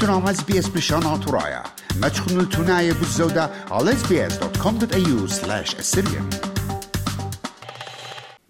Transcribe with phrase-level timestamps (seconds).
[0.00, 1.62] برنامج اس بي اس بشان ترايا
[2.00, 6.36] ما تشخنوا التناية بالزودة على sbs.com.au slash assyrian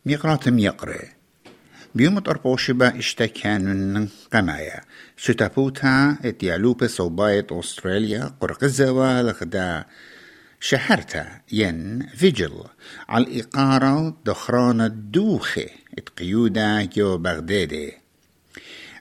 [0.07, 1.17] ميقرات ميقري
[1.95, 4.81] بيوم أربوشبا اشتكان قمايا.
[5.17, 9.85] ستابوتا اتيالوبة صوباية أستراليا قرقزوا لغدا
[10.61, 11.27] شهرتا.
[11.53, 12.65] ين فيجل.
[13.09, 15.69] على الإقارة دخران الدوخي.
[15.99, 18.06] اتقيودا جو بغدادي.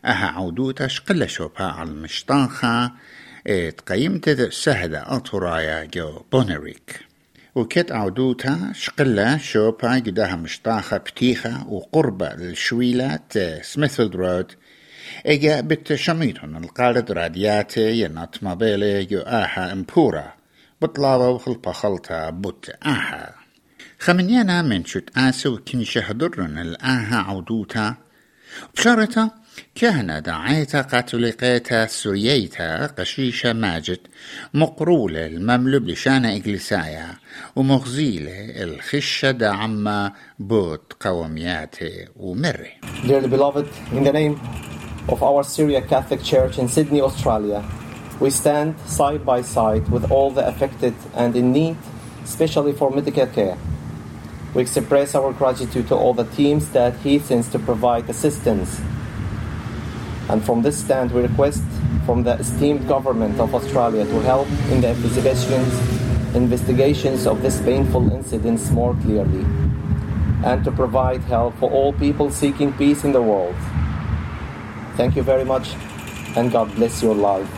[0.06, 2.92] أها عودوتا شقل شوبا على المشطاخة
[3.48, 7.00] اتقيمت سهدة أطرايا جو بونريك.
[7.56, 14.52] وكت عودوتا شقلة شوبا قداها مشطاخة بتيخة وقربة للشويلات سميثفيلد رود
[15.26, 20.34] إجا بتشميتون القالد رادياتي ينات مابيلي جو آها إمبورا.
[20.82, 23.36] بطلابة وخلطة خلطة بوت آها.
[24.00, 27.96] خمنيانا من شت آسو كنشه درن الآها عودوتا
[28.76, 29.30] بشارتا
[29.76, 34.00] كهنة دعيتا قاتلقيتا سورييتا قشيشة ماجد
[34.54, 37.08] مقرولة المملوب لشانة إجلسايا
[37.56, 42.72] ومغزيلة الخشة دعما بوت قومياتي ومري
[43.08, 44.40] Dearly beloved, in the name
[45.10, 47.64] of our Syria Catholic Church in Sydney, Australia,
[48.20, 51.78] we stand side by side with all the affected and in need,
[52.24, 53.58] especially for medical care.
[54.54, 58.80] We express our gratitude to all the teams that he sends to provide assistance.
[60.31, 61.63] And from this stand, we request
[62.07, 65.73] from the esteemed government of Australia to help in the investigations,
[66.35, 69.45] investigations of this painful incidents more clearly,
[70.45, 73.57] and to provide help for all people seeking peace in the world.
[74.97, 75.67] Thank you very much,
[76.37, 77.51] and God bless your life.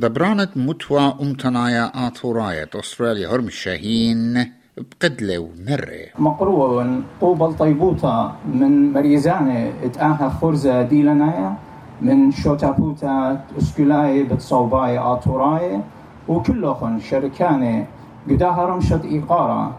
[0.00, 10.28] دبرانت متوى أمتنايا آثوراية أستراليا هرم الشاهين بقدلة ومرة مقروء قوبل طيبوتا من مريزانة اتآها
[10.40, 11.56] خرزة ديلنايا
[12.01, 15.79] من شوتابوتا اسكولاي بتصوباي آتوراي
[16.27, 17.85] وكلهم شركانة
[18.29, 19.71] قداها رمشة إيقارة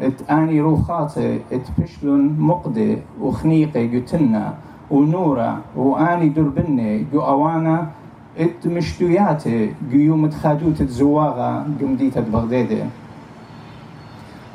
[0.00, 4.54] ات آني روخاتي ات بشلون مقدي وخنيقي قتنا
[4.90, 7.86] ونورة وآني دربني جو أوانا.
[8.38, 12.82] ات مشتوياتي قيوم تخادوت تزواغا قمديت بغدادي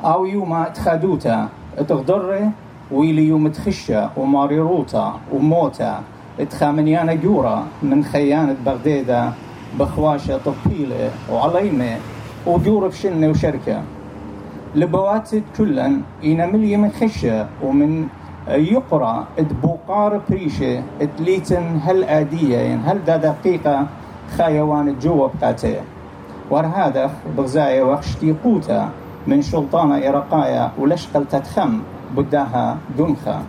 [0.04, 1.48] أو يوم تخادوتا
[1.88, 2.50] تغدر
[2.92, 6.00] ويلي يوم تخشة وماريروتا وموتا
[6.44, 9.32] تخامنيانا جورا من خيانة بغدادة
[9.78, 11.96] بخواشة طبيلة وعليمة
[12.46, 13.82] وجورة بشنة وشركة.
[14.74, 18.06] لبوات كلن إنا ملي من خشة ومن
[18.48, 19.26] يقرأ
[19.62, 20.82] بوقار بريشة
[21.18, 23.86] تليتن هل آدية يعني هل دا دقيقة
[24.38, 25.76] خايوان جوا بقاته.
[26.50, 28.90] ورهادخ بغزاية وخشتي قوتا
[29.26, 31.80] من شلطانة إرقايا ولشقل تتخم
[32.16, 33.42] بداها دنخا.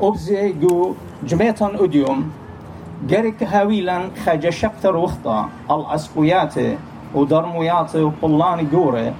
[0.00, 2.30] أبزي جو جميتان أديوم
[3.06, 6.54] جرك هاويلا خاجة شقتر وخطا الأسقيات
[7.14, 9.14] ودرميات وقلان جوري.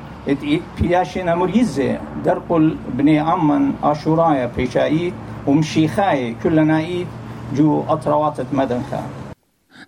[0.81, 5.15] بياشنا مريزة درقل بني أمن أشورايا بيشايد
[5.47, 7.07] ومشيخاي كلنا إيد
[7.55, 9.03] جو أطروات مدنخا.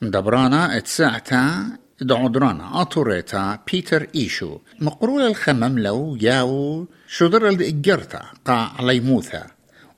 [0.03, 1.43] دبرانا اتساعتا
[2.01, 2.83] دعودرانا.
[2.83, 4.59] أطوريتا بيتر إيشو.
[4.81, 8.23] مقرول الخمم لو ياو شدر الإجرتا.
[8.45, 9.47] قا عليموثا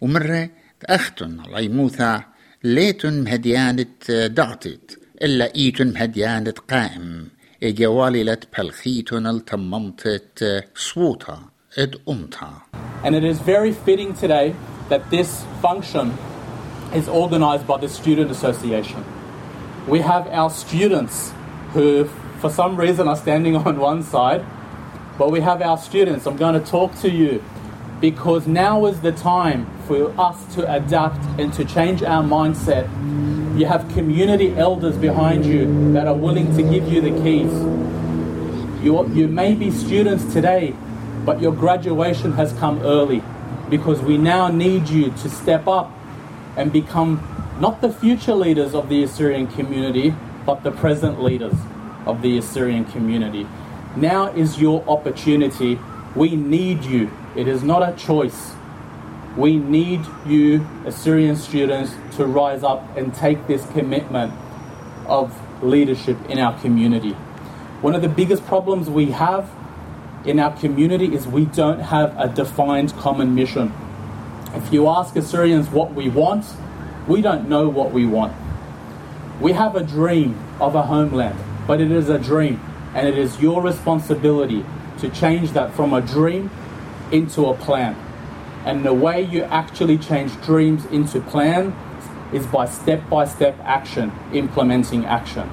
[0.01, 0.49] ومرة
[0.82, 2.24] تأختن عليموثا
[2.64, 7.28] ليتن مهديانة دعتت إلا إيتن مهديانة قائم
[7.64, 11.40] إجواللت بلخيتن التممتت صوتا
[11.78, 12.50] إد أمتا
[13.04, 14.56] And it is very fitting today
[14.90, 16.14] that this function
[16.94, 19.04] is organized by the Student Association.
[19.88, 21.32] We have our students
[21.74, 22.06] who,
[22.40, 24.44] for some reason, are standing on one side,
[25.18, 26.26] but we have our students.
[26.26, 27.44] I'm going to talk to you
[28.03, 32.83] because now is the time for us to adapt and to change our mindset.
[33.57, 37.53] You have community elders behind you that are willing to give you the keys.
[38.83, 40.75] You, you may be students today,
[41.25, 43.23] but your graduation has come early
[43.71, 45.93] because we now need you to step up
[46.57, 47.23] and become
[47.61, 50.13] not the future leaders of the Assyrian community,
[50.45, 51.55] but the present leaders
[52.05, 53.47] of the Assyrian community.
[53.95, 55.79] Now is your opportunity.
[56.17, 57.13] We need you.
[57.35, 58.53] It is not a choice.
[59.37, 64.35] We need you, Assyrian students, to rise up and take this commitment
[65.07, 67.13] of leadership in our community.
[67.81, 69.51] One of the biggest problems we have
[70.27, 73.73] in our community is we don't have a defined common mission.
[74.55, 76.45] If you ask Assyrians what we want,
[77.09, 78.35] we don't know what we want.
[79.41, 82.61] We have a dream of a homeland, but it is a dream,
[82.95, 84.65] and it is your responsibility
[84.99, 86.51] to change that from a dream
[87.13, 87.95] into a plan.
[88.65, 91.77] And the way you actually change dreams into plan
[92.33, 95.51] is by step by step action, implementing action.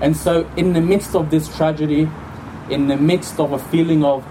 [0.00, 2.08] And so, in the midst of this tragedy,
[2.70, 4.24] in the midst of a feeling of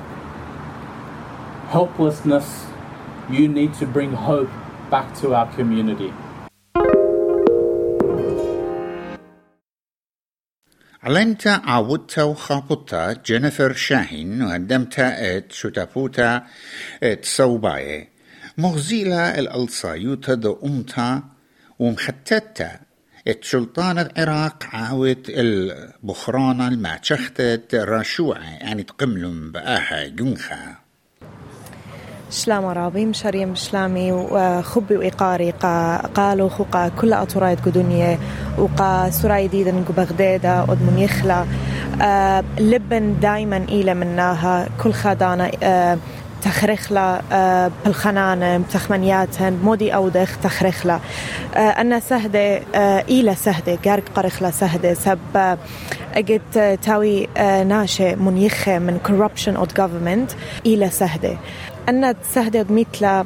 [1.68, 2.66] helplessness,
[3.30, 4.50] you need to bring hope
[4.90, 6.12] back to our community.
[11.10, 16.44] علمتا عودتا وخابطتا جينيفر شاهين وقدمتا إت شتابوتا
[17.04, 18.10] إت صوباية
[18.58, 21.24] مغزيلا الألصايوتا دو أمتا
[21.80, 22.80] ومختتا
[23.28, 30.89] إت سلطان العراق عاوت البخرانة الماتشختت راشوعة يعني تقملم بآها جنخا.
[32.32, 38.20] شلام رابي مشاريم شلامي وخبي وإقاري قا قالوا خوقا كل أطرايد قدنية
[38.58, 41.46] وقا سراي ديدن بغدادة ودمن يخلا.
[42.02, 45.98] آه لبن دايما إلى مناها كل خدانة آه
[46.42, 51.00] تخرخلا آه بالخنانة تخمنياتهن مودي أودخ تخرخلا.
[51.56, 52.62] أنا سهدة
[53.02, 55.58] إلى سهدة قارق قرخلا سهدة سب
[56.14, 57.28] أجد تاوي
[57.64, 60.36] ناشئ منيخة من corruption of government
[60.66, 61.38] إلى سهدة.
[61.90, 63.26] أنا سهدة مثل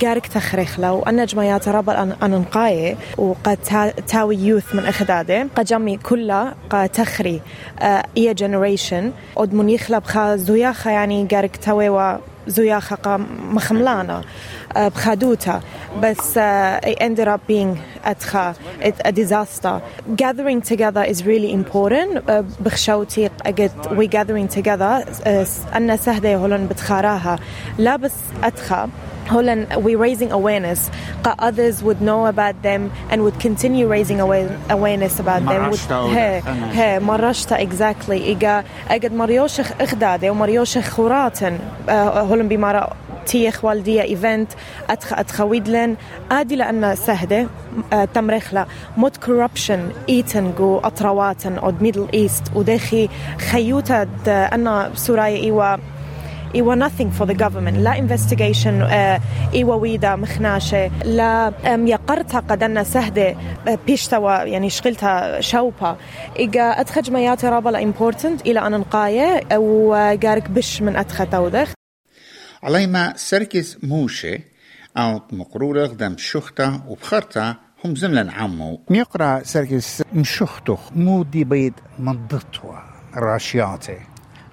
[0.00, 3.58] جارك تخرخلا وأنا جمعيات أن أنقاي وقد
[4.06, 5.46] تاوي يوث من إخداده.
[5.56, 7.40] قد جمي كلها قد تخري
[7.80, 13.20] آه إيا جنريشن ود منيخلا بخا زوياخا يعني جارك تاوي زوياخا قا
[13.50, 14.22] مخملانا
[14.76, 15.60] آه بخادوتا.
[16.02, 16.38] بس
[16.84, 18.54] it ended up being أتخا
[19.04, 19.80] a disaster.
[20.16, 22.28] Gathering together is really important.
[22.28, 27.38] Uh, بخشوتي أجد we gathering together uh, أن سهدة هولن بتخاراها
[27.78, 28.14] لا بس
[28.44, 28.88] أتخا
[29.30, 30.90] Holland, we're raising awareness.
[31.48, 35.70] Others would know about them and would continue raising awareness about them.
[35.90, 36.42] هي
[36.72, 38.10] هي مرشتا exactly.
[38.10, 41.58] إيجا أجد مريوشخ إخدادة ومريوشخ خوراتن
[41.88, 42.92] هولن بمارا
[43.30, 44.52] تيخ والدية إيفنت.
[44.90, 45.96] أتخ أتخويدلن
[46.30, 47.46] آدي لأن سهدة.
[48.14, 48.66] تمرخلا
[48.96, 55.76] مود كوربشن إيتن جو أطرواتن أود ميدل إيست ودخي خيوتا أنا سوراي إيوا
[56.54, 57.78] إيوا nothing for the government.
[57.78, 58.92] لا investigation
[59.54, 60.90] إيوا ويدا مخناشة.
[61.04, 63.36] لا يقرتها قدنا سهدة
[63.86, 65.96] بيشتوا يعني شغلتها شوبا
[66.38, 71.72] إيجا أتخج مياتي رابا important إلى أن نقاية وقارك بش من أتخ تودخ.
[72.62, 74.40] عليما سركز موشي
[74.96, 77.54] أو مقرورة قدام شختا وبخرتا
[77.84, 82.74] هم زملا عمو ميقرا سركز مشختخ مو دي بيد منضطوا
[83.16, 83.96] راشياتي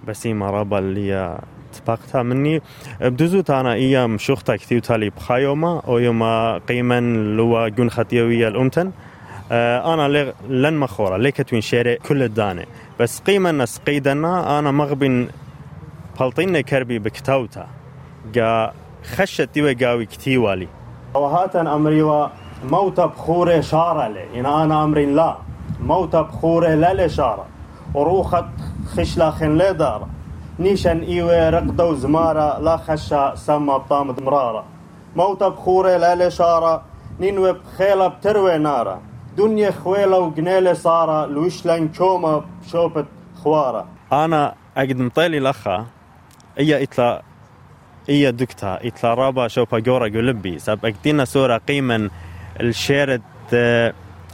[0.07, 1.39] بسيمة رابا اللي
[1.74, 2.62] تبقتها مني
[3.01, 6.24] بدوزوت أنا إيام شختا كثيو تالي بخايوما أو يوم
[6.57, 7.00] قيما
[7.36, 8.92] لوا جون خطيوية الأمتن
[9.51, 12.65] أنا لن مخورة ليك توين شارع كل الدانة
[13.00, 15.27] بس قيمة نس قيدنا أنا مغبن
[16.19, 17.76] بلطين كربي بكتاوتا
[18.33, 18.71] جا
[19.15, 20.68] خشت ديوة قاوي كتيوالي
[21.13, 22.29] وهاتن أمري
[22.63, 25.38] موت بخورة شارة لي إن أنا أمرين لا
[25.81, 27.45] موت بخورة لا لشارة
[27.94, 28.45] وروخت
[28.95, 30.07] خشلا خن لا دارة
[30.59, 34.63] نيشن إيوة رقدة وزمارة لا خشة سما بطامد مرارة
[35.15, 36.81] موت بخورة لا لشارة
[37.19, 39.01] نينوي بخيلة بتروي نارة
[39.38, 42.41] دنيا خويلة وقنيلة صارة لوشلن كومة
[42.71, 43.06] شوبت
[43.44, 45.85] خوارة أنا أقد مطيلي لخا
[46.59, 47.21] إيا إتلا
[48.09, 52.10] إيا دكتا إتلا رابا شوبا جورا قلبي ساب أكدينا سورة قيمة
[52.60, 53.22] الشيرت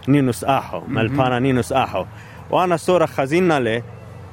[0.08, 2.06] نينوس آحو مالبانا نينوس آحو.
[2.52, 3.84] وأنا سورة خزينة له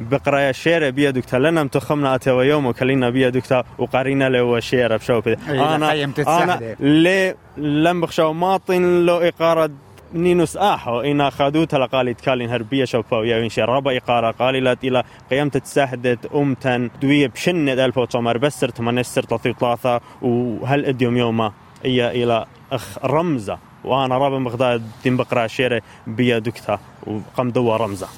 [0.00, 1.36] بقرايا شيرة بيا دكتا.
[1.36, 5.92] لنا متخمنا أتوا يوم وكلينا بيا دكتا وقارينا له وشيرة بشوب أنا
[6.26, 9.70] أنا ليه لم بخشوا ماطن لو إقارة
[10.14, 11.00] نينوس آحو.
[11.00, 16.26] إنا خادوتا لقالي تكالين هربية شوفا ويا وين شرابا إقارة قالي لا إلى قيمت تساهدت
[16.26, 20.00] أمتن دوية بشنة ألف وتمر بسر تمنسر تطيو ثلاثة.
[20.22, 21.52] وهل أديوم يوما
[21.84, 23.58] إيا إلى أخ رمزة.
[23.84, 26.78] وأنا رابا بغداد دين بقرأ شيرة بيا دكتا.
[27.06, 28.08] وقم دوا رمزة.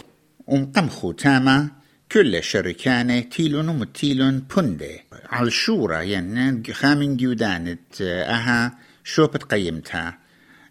[0.46, 1.68] ومقم ختامة
[2.12, 8.72] كل شركانة تيلون ومتيلون بندي على الشورى ين خامن جودانت أها
[9.04, 10.21] شوبت قيمتها.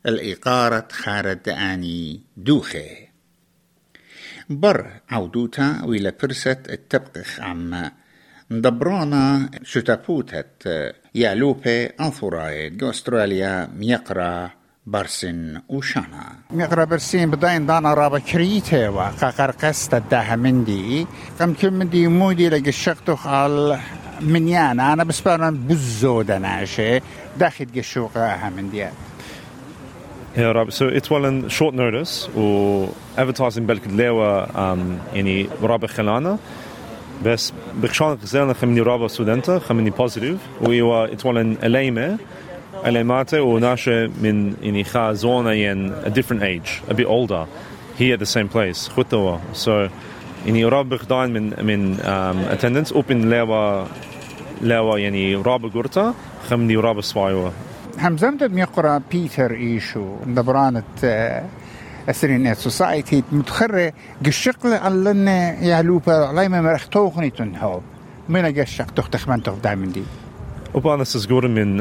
[0.06, 3.08] الإقارة خارد آني دوخي
[4.50, 7.92] بر عودوتا وإلى برسة التبقخ عما
[8.52, 14.52] دبرانا شتابوتت يالوبي أنثورايد أستراليا ميقرا
[14.86, 16.36] برسن وشانا.
[16.52, 21.08] ميقرا برسين بداين دانا رابا كريتة وقاقر قصة داها مندي
[21.40, 23.80] قم كم مندي مودي لقى الشقتخ على
[24.22, 24.94] منيانا.
[24.94, 27.00] أنا بسبارا بزو دناشي
[27.38, 28.94] داخل قشوقها منديات
[30.37, 32.87] Ja, Rob, so it's well in short notice و
[33.17, 34.79] advertising بالك دليوة um,
[35.15, 36.39] يعني رابع خلانة
[37.25, 42.19] بس بخشان غزالنا خمني رابع سودنتا خمني positive ويوا it's well in أليمة
[42.85, 47.47] Elemate و ناشا من يعني خا زونا ين a different age, a bit older,
[47.99, 49.41] here at the same place, خطوة.
[49.55, 49.91] So
[50.47, 53.89] يعني رابخ داين من من um, attendance open lewa
[54.63, 56.15] lewa يعني راب قرطة
[56.51, 57.53] خمني راب سوايوه
[58.00, 60.84] همزمت ميقرا بيتر إيشو دبرانة
[62.10, 63.94] أسرين سوسايتي متخرة
[64.26, 67.82] قشقل علنا يعلوبا عليما مرختوخني تنهوب
[68.30, 70.04] من قشق تختخ من تخ دائما دي؟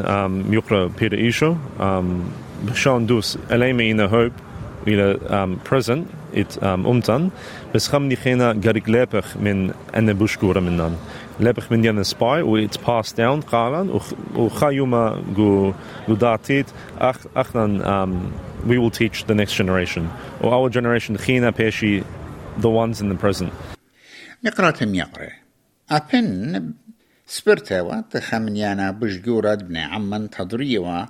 [0.01, 1.57] um, mjukra Peter Isho.
[1.79, 2.33] Um,
[2.75, 4.33] Sean dus alleen in hoop
[4.85, 6.09] ila um, present.
[6.33, 7.31] It um, umtan.
[7.73, 10.97] Bes kham ni khena garik lepech min ene bushkura minan.
[11.39, 15.75] Lepech min yan spy u it's passed down qalan u khayuma gu
[16.07, 16.69] gu datit
[16.99, 18.33] ach achnan um,
[18.67, 20.11] we will teach the next generation.
[20.41, 22.05] Or our generation khina peshi
[22.59, 23.53] the ones in the present.
[24.45, 25.31] نقرأ تم يقرأ
[25.91, 26.73] أبن
[27.27, 31.07] سبرتوا تخمنيانا بشجورة ابن عمن تضريوا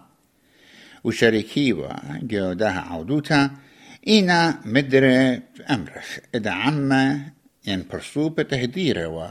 [1.05, 1.89] وشريكيوا
[2.23, 3.51] جودها عودوتا
[4.09, 6.19] إنا مدري أمرخ.
[6.35, 7.21] إذا عما
[7.67, 9.29] ين برسوب تهديروا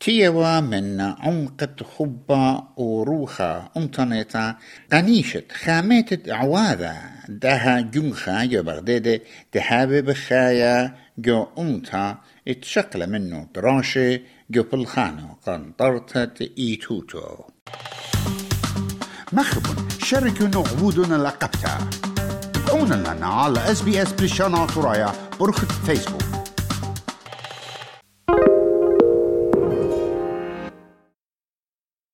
[0.00, 4.56] تيوا من عمقة خبة وروخة أمطنيتا
[4.92, 6.96] قنيشة خامات عواذا.
[7.28, 9.20] دها جنخا جو بغدادة
[9.52, 12.18] تحابي بخايا جو أمتا.
[12.48, 14.20] اتشقل منه دراشة
[14.50, 17.44] جو بالخانو قنطرتة إيتوتو.
[19.32, 22.05] مخبون شاركوا نعبودنا لقبتا.
[22.66, 26.25] تابعونا لنا على اس بي اس بريشانا ترايا برخة فيسبوك.